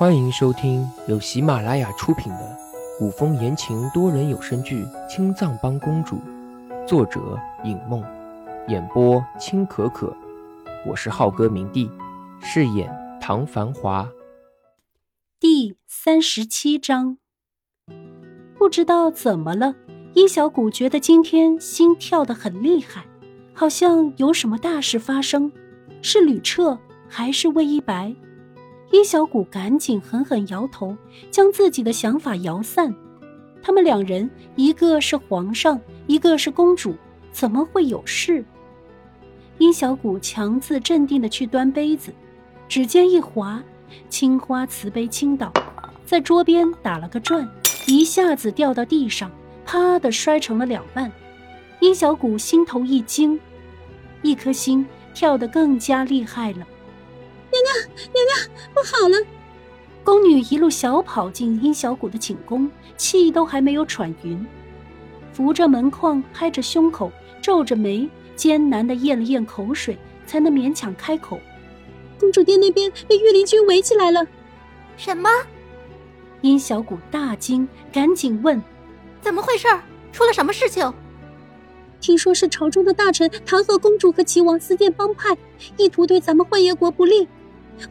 [0.00, 2.56] 欢迎收听由喜马拉雅出品的
[2.98, 6.16] 古风言情多人有声剧《青藏帮公主》，
[6.86, 8.02] 作者尹梦，
[8.66, 10.16] 演播青可可。
[10.86, 11.90] 我是浩哥明帝，
[12.40, 12.90] 饰演
[13.20, 14.08] 唐繁华。
[15.38, 17.18] 第三十七章，
[18.56, 19.74] 不知道怎么了，
[20.14, 23.04] 殷小谷觉得今天心跳的很厉害，
[23.52, 25.52] 好像有什么大事发生。
[26.00, 28.16] 是吕彻还是魏一白？
[28.90, 30.96] 殷小谷赶紧狠狠摇头，
[31.30, 32.92] 将自己的想法摇散。
[33.62, 36.94] 他们两人，一个是皇上，一个是公主，
[37.30, 38.44] 怎么会有事？
[39.58, 42.12] 殷小谷强自镇定的去端杯子，
[42.68, 43.62] 指尖一滑，
[44.08, 45.52] 青花瓷杯倾倒，
[46.04, 47.48] 在桌边打了个转，
[47.86, 49.30] 一下子掉到地上，
[49.64, 51.12] 啪的摔成了两半。
[51.78, 53.38] 殷小谷心头一惊，
[54.22, 54.84] 一颗心
[55.14, 56.66] 跳得更加厉害了。
[57.70, 59.26] 娘娘，娘娘，不好了！
[60.02, 64.46] 宫女一路小跑进殷小谷的寝宫，气都还没有喘匀，
[65.32, 71.38] 扶着门框，拍着胸口，皱着眉，艰难的咽了咽口水，才能勉强开口
[72.18, 74.26] ：“公主殿那边被御林军围起来了。”
[74.96, 75.28] 什么？
[76.40, 78.62] 殷小谷大惊，赶紧问
[79.20, 79.68] ：“怎么回事？
[80.12, 80.92] 出了什么事情？”
[82.00, 85.36] 听说是朝中的大臣弹劾公主和齐王私建帮派，
[85.76, 87.28] 意图对咱们幻夜国不利。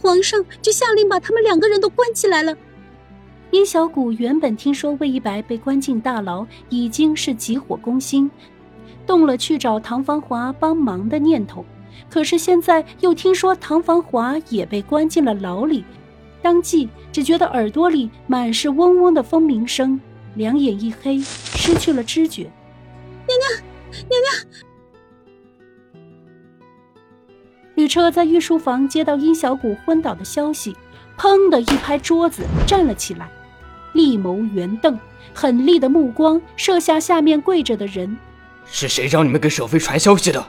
[0.00, 2.56] 皇上就下令把他们两个人都关起来了。
[3.52, 8.30] 殷小谷原本听说魏一白被关进大牢，已经是急火攻心，
[9.06, 11.64] 动了去找唐芳华帮忙的念头。
[12.10, 15.84] 可是现在又听说唐芳华也被关进了牢里，
[16.42, 19.98] 当即只觉得耳朵里满是嗡嗡的蜂鸣声，
[20.34, 22.42] 两眼一黑，失去了知觉。
[22.42, 23.62] 娘娘，
[24.08, 24.65] 娘娘。
[27.86, 30.76] 吕彻在御书房接到殷小谷昏倒的消息，
[31.16, 33.30] 砰的一拍桌子，站了起来，
[33.92, 34.98] 立眸圆瞪，
[35.32, 38.16] 狠厉的目光射向下面跪着的人
[38.66, 40.44] ：“是谁让你们给舍妃传消息的？”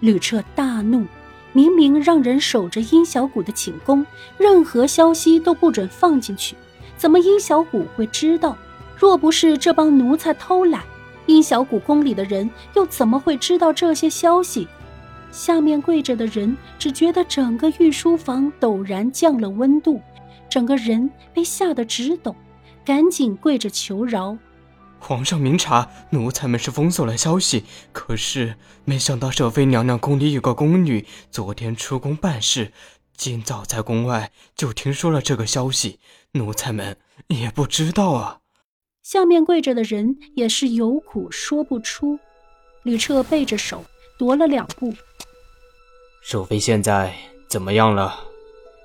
[0.00, 1.04] 吕彻大怒，
[1.52, 4.06] 明明让人守着殷小谷的寝宫，
[4.38, 6.56] 任何消息都不准放进去，
[6.96, 8.56] 怎么殷小谷会知道？
[8.96, 10.82] 若不是这帮奴才偷懒，
[11.26, 14.66] 殷小谷宫里的人又怎么会知道这些消息？
[15.32, 20.00] 下面跪着的人只觉得整个御书房陡然降了温度，
[20.48, 22.36] 整个人被吓得直抖，
[22.84, 24.36] 赶紧跪着求饶
[25.00, 32.70] ：“皇上明察，奴才们是封锁了消息，可是没想到舍妃娘娘宫里有个宫女，昨天出宫办事，
[33.16, 35.98] 今早在宫外就听说了这个消息，
[36.32, 38.40] 奴才们也不知道啊。”
[39.02, 42.18] 下面跪着的人也是有苦说不出，
[42.82, 43.84] 吕彻背着手
[44.18, 44.94] 踱了两步。
[46.22, 47.12] 守妃现在
[47.48, 48.24] 怎么样了？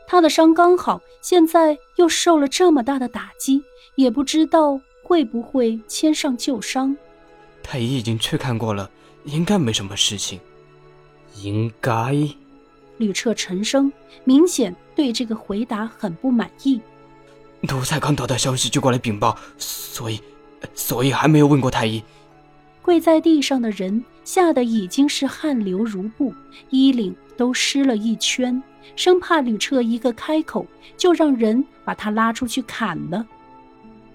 [0.08, 3.64] 她的伤刚好，现在又受了这么大的打击，
[3.96, 6.98] 也不知道会不会牵上旧伤。
[7.62, 8.90] 太医已经去看过了，
[9.26, 10.40] 应该没什么事情。
[11.36, 12.16] 应该。
[12.98, 13.94] 吕彻沉声，
[14.24, 16.82] 明显对这个回答很不满意。
[17.62, 20.20] 奴才刚得到消息就过来禀报，所以，
[20.74, 22.04] 所以还没有问过太医。
[22.82, 26.34] 跪在地上的人吓得已经是汗流如布，
[26.72, 27.16] 衣领。
[27.38, 28.62] 都湿了一圈，
[28.96, 30.66] 生怕吕彻一个开口
[30.98, 33.26] 就让人把他拉出去砍了。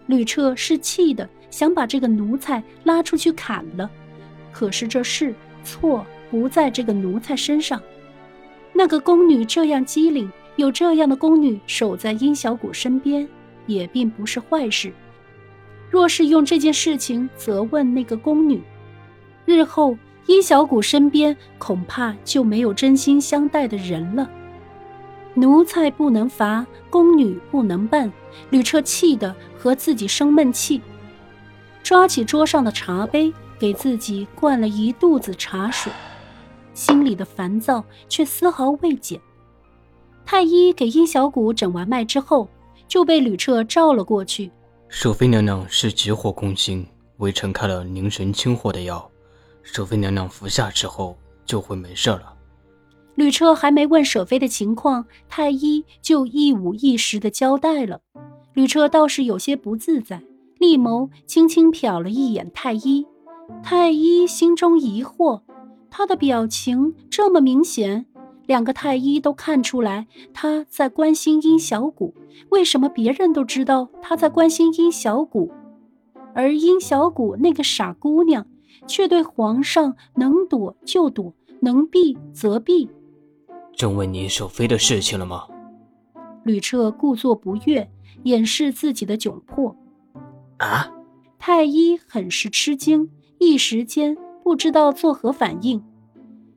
[0.06, 3.88] 吕彻是气的，想把这个奴才拉出去砍了，
[4.52, 5.32] 可是这事
[5.64, 7.80] 错不在这个奴才身上。
[8.72, 13.26] 那个宫女这样机灵，有这样的宫女守在殷小谷身边，
[13.66, 14.92] 也并不是坏事。
[15.90, 18.60] 若是用这件事情责问那个宫女，
[19.46, 19.96] 日后。
[20.26, 24.28] 殷小谷身边恐怕就没有真心相待的人了。
[25.34, 28.12] 奴才不能罚，宫女不能办，
[28.50, 30.80] 吕彻气得和自己生闷气，
[31.82, 35.90] 抓起桌上的茶杯，给自己灌了一肚子茶水，
[36.74, 39.18] 心里的烦躁却丝毫未减。
[40.24, 42.48] 太医给殷小谷诊完脉之后，
[42.86, 44.50] 就被吕彻召了过去。
[44.88, 46.86] 淑妃娘娘是急火攻心，
[47.16, 49.10] 微臣开了凝神清火的药。
[49.62, 52.34] 舍妃娘娘服下之后就会没事了。
[53.14, 58.00] 吕彻还没问舍妃的情况，太医就一五一十的交代了。
[58.54, 60.22] 吕彻倒是有些不自在，
[60.58, 63.06] 立眸轻轻瞟了一眼太医。
[63.62, 65.42] 太医心中疑惑，
[65.90, 68.06] 他的表情这么明显，
[68.46, 72.14] 两个太医都看出来他在关心殷小谷。
[72.48, 75.52] 为什么别人都知道他在关心殷小谷，
[76.34, 78.46] 而殷小谷那个傻姑娘？
[78.86, 82.88] 却对皇上能躲就躲，能避则避。
[83.74, 85.46] 正问你守妃的事情了吗？
[86.44, 87.90] 吕彻故作不悦，
[88.24, 89.76] 掩饰自己的窘迫。
[90.58, 90.92] 啊！
[91.38, 95.82] 太医很是吃惊，一时间不知道作何反应。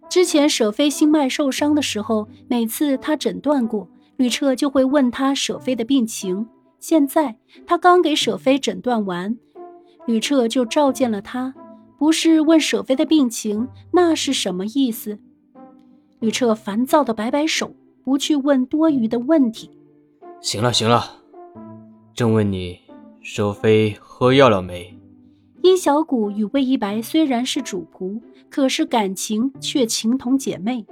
[0.08, 6.48] 之前舍妃心脉受伤的时候，每次他诊断过，吕彻就会问他舍妃的病情。
[6.80, 9.36] 现在他刚给舍妃诊断完，
[10.06, 11.56] 吕彻就召见了他，
[11.98, 15.18] 不是问舍飞的病情，那是什么意思？
[16.20, 19.70] 吕彻烦躁的摆摆手，不去问多余的问题。
[20.42, 21.04] 行了行了，
[22.14, 22.80] 正问你，
[23.22, 24.98] 舍飞喝药了没？
[25.62, 30.86] 殷小谷与魏一白虽然是主仆，可是感情却情同姐妹。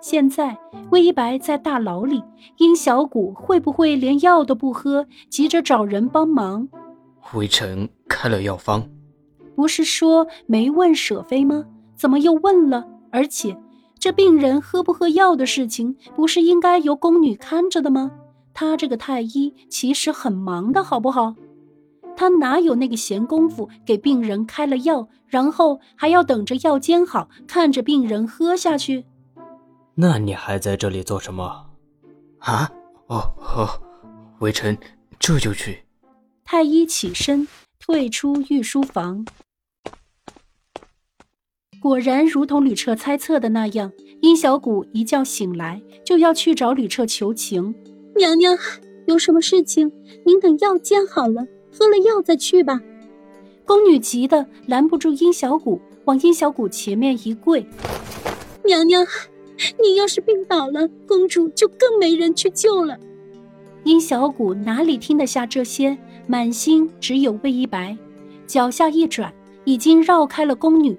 [0.00, 0.56] 现在
[0.90, 2.22] 魏一白在大牢里，
[2.58, 6.68] 殷小谷会不会连药都不喝，急着找人帮忙？
[7.34, 8.88] 微臣开了药方。
[9.56, 11.64] 不是说没问舍妃吗？
[11.96, 12.86] 怎么又问了？
[13.10, 13.56] 而且
[13.98, 18.12] 这病人喝不喝药的事情，不是应该由宫女看着的吗？
[18.52, 21.34] 他这个太医其实很忙的，好不好？
[22.16, 29.06] 他哪有那个闲工夫给病人开了药，然后还要等着药煎好，看着病人喝下去？
[29.94, 31.66] 那你还在这里做什么？
[32.40, 32.70] 啊？
[33.08, 33.68] 哦哦，
[34.40, 34.76] 微臣
[35.18, 35.84] 这就去。
[36.44, 37.46] 太医起身
[37.78, 39.24] 退出御书房。
[41.80, 47.74] 果然如同吕彻猜测的那样，殷小谷一觉醒来就要去找吕彻求情。
[48.16, 48.56] 娘娘，
[49.06, 49.92] 有什么事情？
[50.24, 51.46] 您等药煎好了。
[51.78, 52.80] 喝了药再去吧。
[53.66, 57.66] 宫女急得拦不住殷小谷，往殷小谷前面一跪
[58.64, 59.06] ：“娘娘，
[59.82, 62.98] 你要是病倒了，公主就更没人去救了。”
[63.84, 67.94] 殷小谷哪里听得下这些，满心只有魏一白，
[68.46, 69.30] 脚下一转，
[69.64, 70.96] 已经绕开了宫女。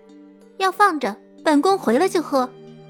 [0.58, 2.50] 药放着，本宫回来就喝。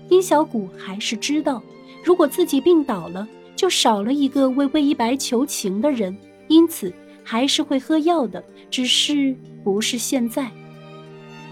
[0.10, 1.62] 殷小谷还是知道，
[2.04, 6.18] 如果自己病倒了，就少了一个为魏一白求情的人，
[6.48, 6.94] 因此。
[7.30, 8.42] 还是会喝药的，
[8.72, 10.50] 只是不是现在。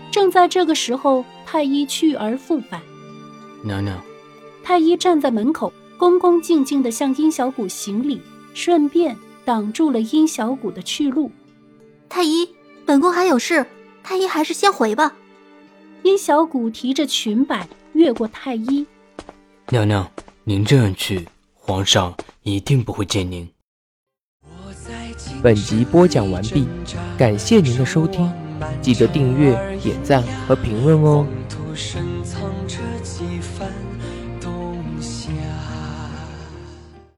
[0.09, 2.81] 正在这个时候，太医去而复返。
[3.61, 4.01] 娘娘，
[4.63, 8.21] 太医站在门口，恭恭敬敬地向殷小谷行礼，
[8.53, 11.29] 顺便挡住了殷小谷的去路。
[12.07, 12.47] 太医，
[12.85, 13.65] 本宫还有事，
[14.01, 15.13] 太医还是先回吧。
[16.05, 18.85] 殷小谷提着裙摆越过太医。
[19.69, 20.07] 娘娘，
[20.43, 23.49] 您这样去，皇上一定不会见您。
[25.41, 26.67] 本集播讲完毕，
[27.17, 28.31] 感谢您的收听，
[28.83, 31.25] 记得订阅、点赞和评论哦。